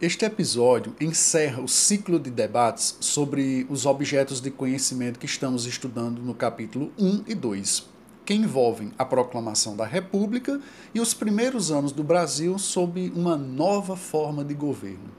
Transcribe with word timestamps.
este 0.00 0.24
episódio 0.24 0.94
encerra 0.98 1.60
o 1.62 1.68
ciclo 1.68 2.18
de 2.18 2.30
debates 2.30 2.96
sobre 3.00 3.66
os 3.68 3.84
objetos 3.84 4.40
de 4.40 4.50
conhecimento 4.50 5.18
que 5.18 5.26
estamos 5.26 5.66
estudando 5.66 6.22
no 6.22 6.32
capítulo 6.32 6.90
1 6.98 7.24
e 7.26 7.34
2, 7.34 7.86
que 8.24 8.32
envolvem 8.32 8.92
a 8.96 9.04
proclamação 9.04 9.76
da 9.76 9.84
República 9.84 10.58
e 10.94 11.00
os 11.00 11.12
primeiros 11.12 11.70
anos 11.70 11.92
do 11.92 12.02
Brasil 12.02 12.58
sob 12.58 13.12
uma 13.14 13.36
nova 13.36 13.94
forma 13.94 14.42
de 14.42 14.54
governo. 14.54 15.10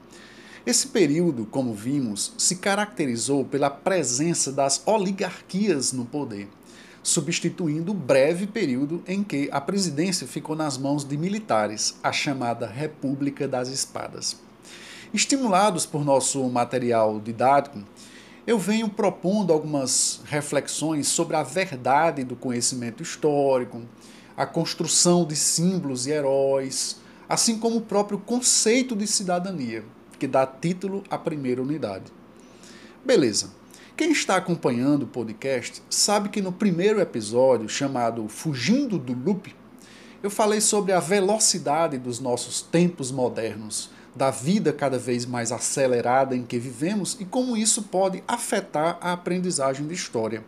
Esse 0.66 0.88
período, 0.88 1.46
como 1.46 1.72
vimos, 1.72 2.32
se 2.36 2.56
caracterizou 2.56 3.44
pela 3.44 3.70
presença 3.70 4.50
das 4.50 4.82
oligarquias 4.84 5.92
no 5.92 6.04
poder 6.04 6.48
substituindo 7.04 7.90
o 7.90 7.94
breve 7.96 8.46
período 8.46 9.02
em 9.08 9.24
que 9.24 9.48
a 9.50 9.60
presidência 9.60 10.24
ficou 10.24 10.54
nas 10.54 10.78
mãos 10.78 11.04
de 11.04 11.16
militares, 11.16 11.98
a 12.00 12.12
chamada 12.12 12.64
República 12.64 13.48
das 13.48 13.68
Espadas. 13.68 14.36
Estimulados 15.12 15.84
por 15.84 16.06
nosso 16.06 16.42
material 16.48 17.20
didático, 17.20 17.82
eu 18.46 18.58
venho 18.58 18.88
propondo 18.88 19.52
algumas 19.52 20.22
reflexões 20.24 21.06
sobre 21.06 21.36
a 21.36 21.42
verdade 21.42 22.24
do 22.24 22.34
conhecimento 22.34 23.02
histórico, 23.02 23.82
a 24.34 24.46
construção 24.46 25.26
de 25.26 25.36
símbolos 25.36 26.06
e 26.06 26.12
heróis, 26.12 26.98
assim 27.28 27.58
como 27.58 27.76
o 27.76 27.82
próprio 27.82 28.18
conceito 28.18 28.96
de 28.96 29.06
cidadania, 29.06 29.84
que 30.18 30.26
dá 30.26 30.46
título 30.46 31.04
à 31.10 31.18
primeira 31.18 31.60
unidade. 31.60 32.10
Beleza. 33.04 33.50
Quem 33.94 34.12
está 34.12 34.36
acompanhando 34.36 35.02
o 35.02 35.08
podcast 35.08 35.82
sabe 35.90 36.30
que 36.30 36.40
no 36.40 36.52
primeiro 36.52 37.02
episódio, 37.02 37.68
chamado 37.68 38.26
Fugindo 38.28 38.98
do 38.98 39.12
Loop, 39.12 39.54
eu 40.22 40.30
falei 40.30 40.62
sobre 40.62 40.92
a 40.92 41.00
velocidade 41.00 41.98
dos 41.98 42.18
nossos 42.18 42.62
tempos 42.62 43.10
modernos, 43.10 43.90
da 44.14 44.30
vida 44.30 44.72
cada 44.72 44.98
vez 44.98 45.24
mais 45.24 45.52
acelerada 45.52 46.36
em 46.36 46.44
que 46.44 46.58
vivemos 46.58 47.16
e 47.18 47.24
como 47.24 47.56
isso 47.56 47.84
pode 47.84 48.22
afetar 48.28 48.98
a 49.00 49.12
aprendizagem 49.12 49.86
de 49.86 49.94
história. 49.94 50.44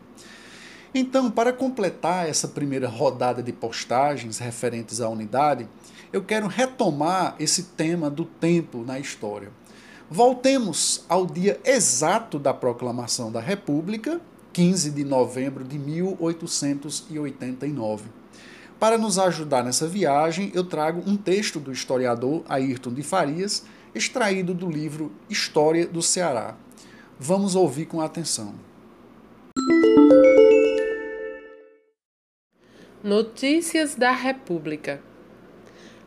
Então, 0.95 1.31
para 1.31 1.53
completar 1.53 2.29
essa 2.29 2.47
primeira 2.47 2.89
rodada 2.89 3.43
de 3.43 3.53
postagens 3.53 4.39
referentes 4.39 5.01
à 5.01 5.09
unidade, 5.09 5.67
eu 6.13 6.23
quero 6.23 6.47
retomar 6.47 7.35
esse 7.41 7.65
tema 7.65 8.09
do 8.09 8.25
tempo 8.25 8.85
na 8.85 9.01
história. 9.01 9.51
Voltemos 10.09 11.05
ao 11.09 11.27
dia 11.27 11.59
exato 11.65 12.39
da 12.39 12.55
proclamação 12.55 13.33
da 13.33 13.41
República, 13.41 14.21
15 14.53 14.93
de 14.93 15.03
novembro 15.03 15.65
de 15.65 15.77
1889. 15.77 18.05
Para 18.79 18.99
nos 18.99 19.19
ajudar 19.19 19.63
nessa 19.63 19.87
viagem, 19.87 20.51
eu 20.55 20.65
trago 20.65 21.03
um 21.07 21.17
texto 21.17 21.61
do 21.61 21.73
historiador 21.73 22.43
Ayrton 22.49 22.93
de 22.93 23.03
Farias, 23.03 23.65
extraído 23.95 24.53
do 24.53 24.69
livro 24.69 25.13
História 25.31 25.87
do 25.87 26.03
Ceará. 26.03 26.57
Vamos 27.19 27.55
ouvir 27.55 27.87
com 27.87 28.01
atenção. 28.01 28.55
Notícias 33.03 33.95
da 33.95 34.11
República. 34.11 35.01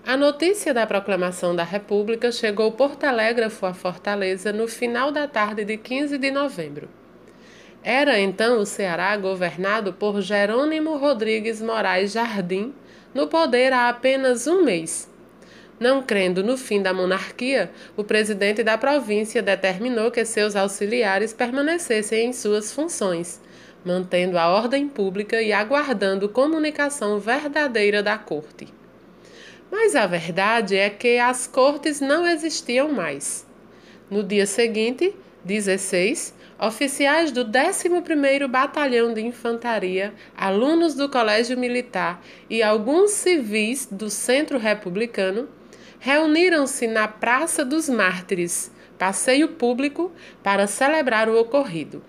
A 0.06 0.18
notícia 0.18 0.74
da 0.74 0.86
proclamação 0.86 1.56
da 1.56 1.64
República 1.64 2.32
chegou 2.32 2.72
por 2.72 2.96
telégrafo 2.96 3.66
à 3.66 3.74
Fortaleza 3.74 4.52
no 4.52 4.68
final 4.68 5.12
da 5.12 5.28
tarde 5.28 5.64
de 5.64 5.78
15 5.78 6.18
de 6.18 6.32
novembro. 6.32 6.90
Era 7.90 8.20
então 8.20 8.60
o 8.60 8.66
Ceará 8.66 9.16
governado 9.16 9.94
por 9.94 10.20
Jerônimo 10.20 10.98
Rodrigues 10.98 11.62
Moraes 11.62 12.12
Jardim, 12.12 12.74
no 13.14 13.30
poder 13.30 13.72
há 13.72 13.88
apenas 13.88 14.46
um 14.46 14.62
mês. 14.62 15.10
Não 15.80 16.04
crendo 16.04 16.44
no 16.44 16.58
fim 16.58 16.82
da 16.82 16.94
monarquia, 16.94 17.72
o 17.96 18.04
presidente 18.04 18.62
da 18.62 18.78
província 18.78 19.42
determinou 19.42 20.12
que 20.12 20.26
seus 20.26 20.54
auxiliares 20.54 21.32
permanecessem 21.32 22.26
em 22.26 22.34
suas 22.34 22.74
funções, 22.74 23.40
mantendo 23.86 24.38
a 24.38 24.50
ordem 24.50 24.90
pública 24.90 25.42
e 25.42 25.54
aguardando 25.54 26.28
comunicação 26.28 27.18
verdadeira 27.20 28.04
da 28.04 28.18
corte. 28.18 28.68
Mas 29.72 29.96
a 29.96 30.06
verdade 30.06 30.76
é 30.76 30.90
que 30.90 31.20
as 31.20 31.48
cortes 31.48 32.02
não 32.02 32.28
existiam 32.28 32.92
mais. 32.92 33.48
No 34.12 34.24
dia 34.24 34.46
seguinte, 34.46 35.16
16, 35.46 36.36
oficiais 36.60 37.32
do 37.32 37.46
11º 37.46 38.48
Batalhão 38.48 39.14
de 39.14 39.22
Infantaria, 39.22 40.14
alunos 40.36 40.96
do 40.96 41.08
Colégio 41.08 41.58
Militar 41.58 42.22
e 42.50 42.64
alguns 42.64 43.12
civis 43.12 43.88
do 43.90 44.10
Centro 44.10 44.58
Republicano 44.58 45.48
reuniram-se 46.00 46.88
na 46.88 47.08
Praça 47.08 47.64
dos 47.64 47.88
Mártires, 47.88 48.72
passeio 48.98 49.50
público, 49.50 50.12
para 50.42 50.66
celebrar 50.66 51.30
o 51.30 51.40
ocorrido. 51.40 52.02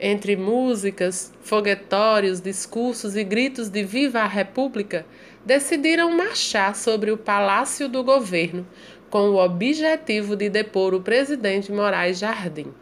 Entre 0.00 0.36
músicas, 0.36 1.32
foguetórios, 1.42 2.40
discursos 2.40 3.16
e 3.16 3.24
gritos 3.24 3.68
de 3.68 3.82
Viva 3.82 4.20
a 4.20 4.26
República, 4.26 5.04
decidiram 5.44 6.16
marchar 6.16 6.74
sobre 6.74 7.10
o 7.10 7.16
Palácio 7.16 7.88
do 7.88 8.04
Governo 8.04 8.66
com 9.10 9.30
o 9.30 9.44
objetivo 9.44 10.36
de 10.36 10.48
depor 10.48 10.94
o 10.94 11.00
presidente 11.00 11.72
Moraes 11.72 12.18
Jardim. 12.18 12.72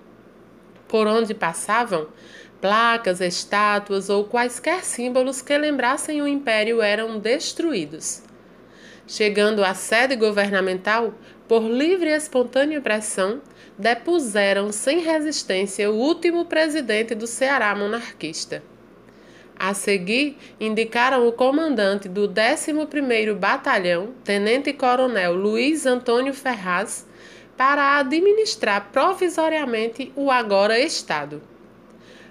Por 0.88 1.06
onde 1.06 1.34
passavam, 1.34 2.08
placas, 2.60 3.20
estátuas 3.20 4.08
ou 4.08 4.24
quaisquer 4.24 4.84
símbolos 4.84 5.42
que 5.42 5.56
lembrassem 5.56 6.22
o 6.22 6.28
império 6.28 6.80
eram 6.80 7.18
destruídos. 7.18 8.22
Chegando 9.06 9.64
à 9.64 9.72
sede 9.72 10.16
governamental, 10.16 11.14
por 11.46 11.62
livre 11.62 12.10
e 12.10 12.16
espontânea 12.16 12.80
pressão, 12.80 13.40
depuseram 13.78 14.72
sem 14.72 15.00
resistência 15.00 15.90
o 15.90 15.94
último 15.94 16.44
presidente 16.46 17.14
do 17.14 17.26
Ceará 17.26 17.74
monarquista. 17.74 18.62
A 19.58 19.72
seguir, 19.72 20.36
indicaram 20.60 21.26
o 21.26 21.32
comandante 21.32 22.08
do 22.08 22.28
11º 22.28 23.34
Batalhão, 23.34 24.12
Tenente-Coronel 24.22 25.34
Luiz 25.34 25.86
Antônio 25.86 26.34
Ferraz, 26.34 27.06
para 27.56 27.98
administrar 27.98 28.90
provisoriamente 28.92 30.12
o 30.14 30.30
agora 30.30 30.78
Estado. 30.78 31.42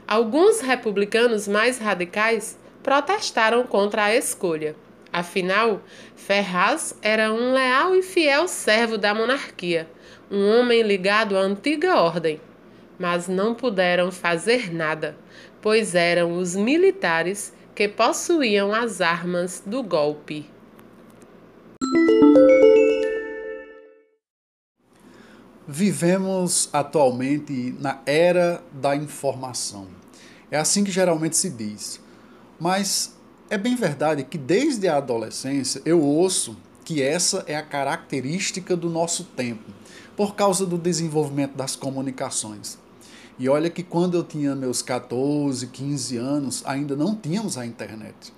Alguns 0.08 0.62
republicanos 0.62 1.48
mais 1.48 1.80
radicais 1.80 2.58
protestaram 2.84 3.66
contra 3.66 4.06
a 4.06 4.16
escolha. 4.16 4.76
Afinal, 5.12 5.82
Ferraz 6.16 6.98
era 7.02 7.34
um 7.34 7.54
leal 7.54 7.96
e 7.96 8.04
fiel 8.04 8.48
servo 8.48 8.98
da 8.98 9.14
monarquia, 9.14 9.90
um 10.30 10.60
homem 10.60 10.82
ligado 10.82 11.38
à 11.38 11.42
antiga 11.42 11.96
ordem. 11.96 12.40
Mas 13.00 13.28
não 13.28 13.56
puderam 13.56 14.12
fazer 14.12 14.74
nada 14.74 15.18
pois 15.66 15.96
eram 15.96 16.38
os 16.38 16.56
militares 16.56 17.52
que 17.74 17.88
possuíam 17.88 18.72
as 18.72 19.02
armas 19.02 19.64
do 19.66 19.82
golpe. 19.82 20.48
Vivemos 25.78 26.70
atualmente 26.72 27.76
na 27.82 28.00
era 28.06 28.64
da 28.72 28.96
informação. 28.96 29.88
É 30.50 30.58
assim 30.58 30.86
que 30.86 30.90
geralmente 30.90 31.36
se 31.36 31.50
diz. 31.50 32.00
Mas 32.58 33.14
é 33.50 33.58
bem 33.58 33.76
verdade 33.76 34.24
que 34.24 34.38
desde 34.38 34.88
a 34.88 34.96
adolescência 34.96 35.82
eu 35.84 36.02
ouço 36.02 36.56
que 36.86 37.02
essa 37.02 37.44
é 37.46 37.58
a 37.58 37.62
característica 37.62 38.74
do 38.74 38.90
nosso 38.90 39.26
tempo, 39.26 39.70
por 40.16 40.34
causa 40.34 40.66
do 40.66 40.78
desenvolvimento 40.78 41.58
das 41.58 41.76
comunicações. 41.76 42.78
E 43.38 43.50
olha 43.50 43.70
que 43.70 43.84
quando 43.84 44.16
eu 44.16 44.24
tinha 44.24 44.56
meus 44.56 44.82
14, 44.82 45.68
15 45.68 46.16
anos, 46.16 46.64
ainda 46.66 46.96
não 46.96 47.14
tínhamos 47.14 47.58
a 47.58 47.66
internet. 47.66 48.32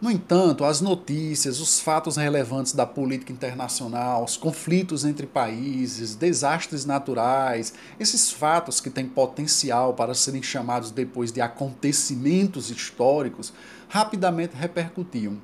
No 0.00 0.10
entanto, 0.10 0.62
as 0.62 0.82
notícias, 0.82 1.58
os 1.58 1.80
fatos 1.80 2.16
relevantes 2.16 2.74
da 2.74 2.84
política 2.84 3.32
internacional, 3.32 4.24
os 4.24 4.36
conflitos 4.36 5.06
entre 5.06 5.26
países, 5.26 6.14
desastres 6.14 6.84
naturais, 6.84 7.72
esses 7.98 8.30
fatos 8.30 8.78
que 8.78 8.90
têm 8.90 9.06
potencial 9.06 9.94
para 9.94 10.12
serem 10.12 10.42
chamados 10.42 10.90
depois 10.90 11.32
de 11.32 11.40
acontecimentos 11.40 12.70
históricos, 12.70 13.54
rapidamente 13.88 14.54
repercutiam. 14.54 15.38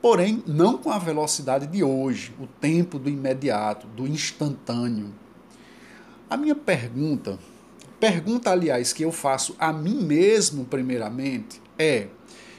Porém, 0.00 0.42
não 0.46 0.78
com 0.78 0.90
a 0.90 0.98
velocidade 0.98 1.66
de 1.66 1.82
hoje, 1.84 2.32
o 2.40 2.46
tempo 2.46 2.98
do 2.98 3.10
imediato, 3.10 3.86
do 3.88 4.06
instantâneo. 4.06 5.12
A 6.30 6.36
minha 6.36 6.54
pergunta, 6.54 7.38
pergunta 8.00 8.50
aliás 8.50 8.94
que 8.94 9.02
eu 9.02 9.12
faço 9.12 9.54
a 9.58 9.70
mim 9.70 10.02
mesmo 10.02 10.64
primeiramente, 10.64 11.60
é: 11.78 12.08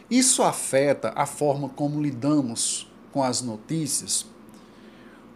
isso 0.09 0.41
afeta 0.43 1.11
a 1.15 1.25
forma 1.25 1.69
como 1.69 2.01
lidamos 2.01 2.89
com 3.11 3.23
as 3.23 3.41
notícias? 3.41 4.25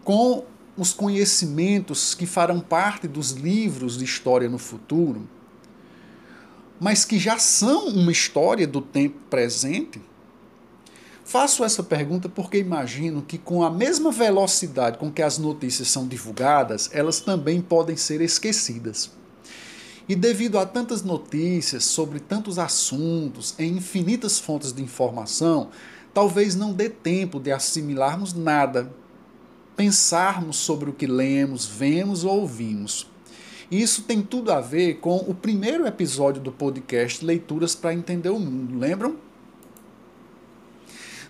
Com 0.04 0.46
os 0.78 0.94
conhecimentos 0.94 2.16
que 2.16 2.26
farão 2.26 2.60
parte 2.60 3.08
dos 3.08 3.32
livros 3.32 3.98
de 3.98 4.06
história 4.06 4.50
no 4.50 4.58
futuro, 4.58 5.28
mas 6.80 7.06
que 7.06 7.20
já 7.20 7.38
são 7.38 7.90
uma 7.90 8.12
história 8.12 8.66
do 8.66 8.82
tempo 8.82 9.20
presente? 9.30 10.02
Faço 11.24 11.64
essa 11.64 11.84
pergunta 11.84 12.28
porque 12.28 12.58
imagino 12.58 13.22
que, 13.22 13.38
com 13.38 13.64
a 13.64 13.70
mesma 13.70 14.12
velocidade 14.12 14.98
com 14.98 15.12
que 15.12 15.22
as 15.22 15.38
notícias 15.38 15.90
são 15.90 16.08
divulgadas, 16.08 16.90
elas 16.92 17.20
também 17.20 17.62
podem 17.62 17.96
ser 17.96 18.20
esquecidas. 18.22 19.12
E 20.12 20.16
devido 20.16 20.60
a 20.60 20.66
tantas 20.66 21.04
notícias 21.04 21.86
sobre 21.86 22.20
tantos 22.20 22.60
assuntos 22.60 23.56
em 23.58 23.78
infinitas 23.78 24.40
fontes 24.40 24.74
de 24.74 24.84
informação, 24.84 25.70
talvez 26.14 26.54
não 26.54 26.74
dê 26.74 26.90
tempo 26.90 27.40
de 27.40 27.50
assimilarmos 27.50 28.34
nada 28.34 28.92
pensarmos 29.74 30.58
sobre 30.58 30.90
o 30.90 30.94
que 30.94 31.08
lemos, 31.08 31.66
vemos 31.66 32.26
ou 32.26 32.42
ouvimos. 32.42 33.10
Isso 33.72 34.02
tem 34.02 34.22
tudo 34.22 34.52
a 34.52 34.60
ver 34.60 34.96
com 34.96 35.16
o 35.16 35.34
primeiro 35.34 35.88
episódio 35.88 36.42
do 36.42 36.52
podcast 36.52 37.24
Leituras 37.24 37.74
para 37.74 37.94
Entender 37.94 38.32
o 38.32 38.38
Mundo, 38.38 38.78
lembram? 38.78 39.16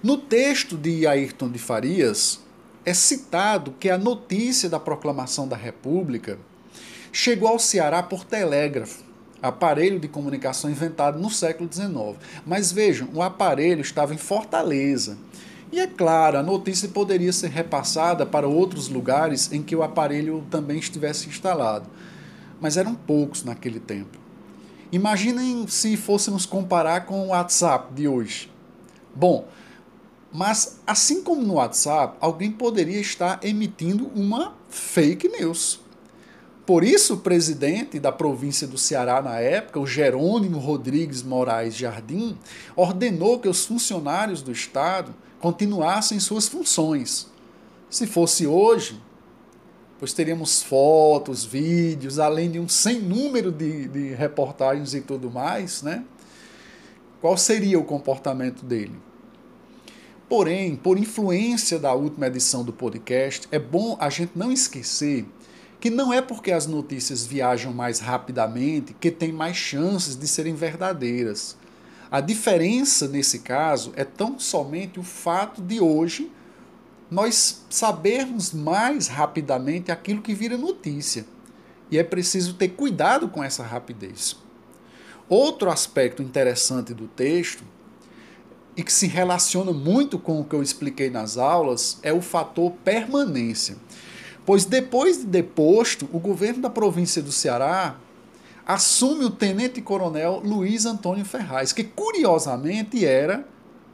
No 0.02 0.18
texto 0.18 0.76
de 0.76 1.06
Ayrton 1.06 1.52
de 1.52 1.60
Farias, 1.60 2.40
é 2.84 2.96
citado 2.96 3.76
que 3.80 3.92
a 3.92 3.98
notícia 4.00 4.68
da 4.68 4.80
proclamação 4.80 5.48
da 5.48 5.56
República 5.56 6.40
chegou 7.12 7.48
ao 7.50 7.60
Ceará 7.60 8.02
por 8.02 8.24
telégrafo, 8.24 9.04
aparelho 9.42 10.00
de 10.00 10.08
comunicação 10.08 10.70
inventado 10.70 11.20
no 11.20 11.30
século 11.30 11.72
XIX. 11.72 12.18
Mas 12.46 12.72
vejam, 12.72 13.10
o 13.14 13.22
aparelho 13.22 13.82
estava 13.82 14.14
em 14.14 14.18
Fortaleza 14.18 15.18
e 15.72 15.80
é 15.80 15.88
claro, 15.88 16.38
a 16.38 16.44
notícia 16.44 16.90
poderia 16.90 17.32
ser 17.32 17.50
repassada 17.50 18.26
para 18.26 18.46
outros 18.46 18.90
lugares 18.90 19.54
em 19.54 19.64
que 19.64 19.74
o 19.74 19.82
aparelho 19.82 20.46
também 20.52 20.78
estivesse 20.78 21.30
instalado, 21.30 21.90
mas 22.60 22.76
eram 22.76 22.94
poucos 22.94 23.46
naquele 23.46 23.80
tempo. 23.80 24.20
Imaginem 24.92 25.66
se 25.70 25.96
fôssemos 25.96 26.46
comparar 26.46 27.06
com 27.06 27.22
o 27.22 27.28
WhatsApp 27.28 27.94
de 27.94 28.06
hoje. 28.06 28.52
Bom, 29.16 29.48
mas 30.34 30.80
assim 30.86 31.24
como 31.24 31.42
no 31.42 31.54
WhatsApp, 31.54 32.18
alguém 32.20 32.52
poderia 32.52 33.00
estar 33.00 33.40
emitindo 33.42 34.08
uma 34.14 34.54
fake 34.70 35.30
news. 35.30 35.81
Por 36.66 36.84
isso, 36.84 37.16
o 37.16 37.18
presidente 37.18 38.00
da 38.00 38.12
província 38.12 38.68
do 38.68 38.78
Ceará 38.78 39.22
na 39.22 39.40
época, 39.40 39.80
o 39.80 39.88
Jerônimo 39.88 40.60
Rodrigues 40.60 41.24
Moraes 41.24 41.76
Jardim, 41.76 42.38
ordenou 42.76 43.40
que 43.40 43.50
os 43.50 43.66
funcionários 43.66 44.42
do 44.42 44.52
Estado 44.52 45.14
continuassem 45.40 46.20
suas 46.20 46.48
funções. 46.48 47.28
Se 47.90 48.06
fosse 48.06 48.46
hoje, 48.46 49.02
pois 50.00 50.14
teríamos 50.14 50.62
fotos, 50.62 51.44
vídeos, 51.44 52.20
além 52.20 52.52
de 52.52 52.60
um 52.60 52.70
sem 52.70 53.00
número 53.00 53.52
de, 53.52 53.88
de 53.88 54.14
reportagens 54.14 54.94
e 54.94 55.02
tudo 55.02 55.32
mais, 55.32 55.82
né? 55.82 56.06
Qual 57.20 57.36
seria 57.38 57.80
o 57.80 57.84
comportamento 57.84 58.66
dele? 58.66 58.96
Porém, 60.30 60.76
por 60.76 60.98
influência 60.98 61.78
da 61.78 61.94
última 61.94 62.28
edição 62.28 62.64
do 62.64 62.72
podcast, 62.72 63.48
é 63.52 63.60
bom 63.60 63.98
a 64.00 64.10
gente 64.10 64.32
não 64.36 64.52
esquecer 64.52 65.26
que 65.82 65.90
não 65.90 66.14
é 66.14 66.22
porque 66.22 66.52
as 66.52 66.68
notícias 66.68 67.26
viajam 67.26 67.74
mais 67.74 68.00
rapidamente 68.00 68.96
que 69.00 69.10
tem 69.10 69.34
mais 69.34 69.58
chances 69.58 70.16
de 70.16 70.28
serem 70.28 70.54
verdadeiras. 70.54 71.58
A 72.12 72.22
diferença 72.22 73.08
nesse 73.08 73.40
caso 73.40 73.92
é 73.96 74.06
tão 74.06 74.40
somente 74.40 75.00
o 75.00 75.04
fato 75.04 75.60
de 75.60 75.82
hoje 75.82 76.32
nós 77.10 77.66
sabermos 77.70 78.54
mais 78.54 79.08
rapidamente 79.08 79.92
aquilo 79.92 80.22
que 80.22 80.36
vira 80.36 80.56
notícia. 80.56 81.26
E 81.90 81.98
é 81.98 82.04
preciso 82.04 82.54
ter 82.54 82.70
cuidado 82.70 83.28
com 83.28 83.44
essa 83.44 83.64
rapidez. 83.64 84.38
Outro 85.28 85.70
aspecto 85.70 86.22
interessante 86.22 86.94
do 86.94 87.08
texto, 87.08 87.64
e 88.78 88.84
que 88.84 88.94
se 88.94 89.08
relaciona 89.08 89.74
muito 89.74 90.18
com 90.18 90.40
o 90.40 90.46
que 90.46 90.56
eu 90.56 90.64
expliquei 90.64 91.10
nas 91.10 91.38
aulas, 91.38 92.00
é 92.04 92.14
o 92.14 92.22
fator 92.22 92.72
permanência. 92.84 93.76
Pois 94.46 94.66
depois 94.66 95.18
de 95.18 95.26
deposto, 95.26 96.10
o 96.12 96.20
governo 96.20 96.62
da 96.62 96.70
província 96.70 97.22
do 97.22 97.32
Ceará 97.32 97.96
assume 98.66 99.26
o 99.26 99.30
tenente-coronel 99.30 100.42
Luiz 100.44 100.86
Antônio 100.86 101.26
Ferraz, 101.26 101.74
que 101.74 101.84
curiosamente 101.84 103.06
era 103.06 103.46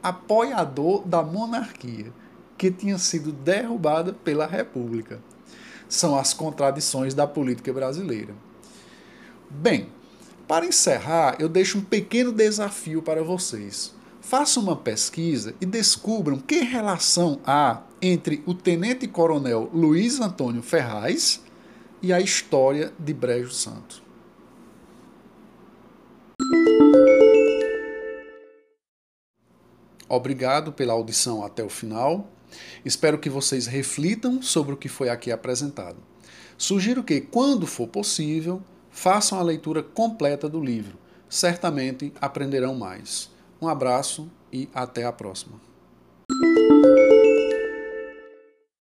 apoiador 0.02 1.06
da 1.06 1.22
monarquia, 1.22 2.12
que 2.56 2.70
tinha 2.70 2.98
sido 2.98 3.32
derrubada 3.32 4.12
pela 4.12 4.46
República. 4.46 5.20
São 5.88 6.18
as 6.18 6.32
contradições 6.32 7.14
da 7.14 7.26
política 7.26 7.72
brasileira. 7.72 8.34
Bem, 9.50 9.88
para 10.46 10.66
encerrar, 10.66 11.36
eu 11.38 11.48
deixo 11.48 11.78
um 11.78 11.82
pequeno 11.82 12.32
desafio 12.32 13.02
para 13.02 13.22
vocês. 13.22 13.94
Façam 14.20 14.62
uma 14.62 14.76
pesquisa 14.76 15.54
e 15.60 15.66
descubram 15.66 16.38
que 16.38 16.60
relação 16.60 17.40
há 17.46 17.82
entre 18.00 18.42
o 18.46 18.54
tenente-coronel 18.54 19.70
Luiz 19.72 20.20
Antônio 20.20 20.62
Ferraz 20.62 21.42
e 22.00 22.12
a 22.12 22.20
história 22.20 22.92
de 22.98 23.12
Brejo 23.12 23.50
Santo. 23.50 24.02
Obrigado 30.08 30.72
pela 30.72 30.94
audição 30.94 31.44
até 31.44 31.62
o 31.62 31.68
final. 31.68 32.30
Espero 32.84 33.18
que 33.18 33.28
vocês 33.28 33.66
reflitam 33.66 34.40
sobre 34.40 34.72
o 34.72 34.76
que 34.76 34.88
foi 34.88 35.10
aqui 35.10 35.30
apresentado. 35.30 35.98
Sugiro 36.56 37.04
que, 37.04 37.20
quando 37.20 37.66
for 37.66 37.86
possível, 37.86 38.62
façam 38.90 39.38
a 39.38 39.42
leitura 39.42 39.82
completa 39.82 40.48
do 40.48 40.60
livro. 40.60 40.96
Certamente 41.28 42.12
aprenderão 42.20 42.74
mais. 42.74 43.30
Um 43.60 43.68
abraço 43.68 44.30
e 44.50 44.68
até 44.74 45.04
a 45.04 45.12
próxima. 45.12 45.67